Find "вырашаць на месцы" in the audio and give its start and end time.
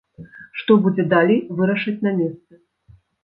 1.59-2.53